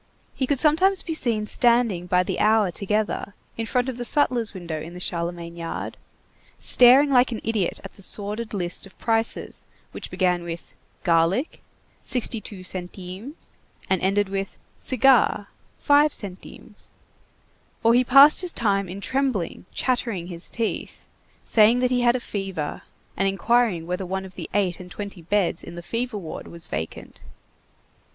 He 0.33 0.47
could 0.47 0.57
sometimes 0.57 1.03
be 1.03 1.13
seen 1.13 1.45
standing 1.45 2.07
by 2.07 2.23
the 2.23 2.39
hour 2.39 2.71
together 2.71 3.35
in 3.55 3.67
front 3.67 3.87
of 3.87 3.97
the 3.99 4.03
sutler's 4.03 4.51
window 4.51 4.81
in 4.81 4.95
the 4.95 4.99
Charlemagne 4.99 5.55
yard, 5.55 5.95
staring 6.57 7.11
like 7.11 7.31
an 7.31 7.39
idiot 7.43 7.79
at 7.83 7.93
the 7.93 8.01
sordid 8.01 8.51
list 8.51 8.87
of 8.87 8.97
prices 8.97 9.63
which 9.91 10.09
began 10.09 10.41
with: 10.41 10.73
garlic, 11.03 11.61
62 12.01 12.63
centimes, 12.63 13.51
and 13.91 14.01
ended 14.01 14.27
with: 14.27 14.57
cigar, 14.79 15.49
5 15.77 16.11
centimes. 16.15 16.89
Or 17.83 17.93
he 17.93 18.03
passed 18.03 18.41
his 18.41 18.53
time 18.53 18.89
in 18.89 19.01
trembling, 19.01 19.67
chattering 19.71 20.29
his 20.29 20.49
teeth, 20.49 21.05
saying 21.43 21.77
that 21.77 21.91
he 21.91 22.01
had 22.01 22.15
a 22.15 22.19
fever, 22.19 22.81
and 23.15 23.27
inquiring 23.27 23.85
whether 23.85 24.07
one 24.07 24.25
of 24.25 24.33
the 24.33 24.49
eight 24.55 24.79
and 24.79 24.89
twenty 24.89 25.21
beds 25.21 25.63
in 25.63 25.75
the 25.75 25.83
fever 25.83 26.17
ward 26.17 26.47
was 26.47 26.67
vacant. 26.67 27.21